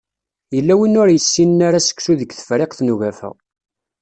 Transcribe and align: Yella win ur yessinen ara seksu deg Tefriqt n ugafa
Yella 0.55 0.75
win 0.79 0.99
ur 1.01 1.07
yessinen 1.11 1.61
ara 1.67 1.79
seksu 1.87 2.13
deg 2.19 2.31
Tefriqt 2.33 2.79
n 2.81 2.91
ugafa 2.93 3.29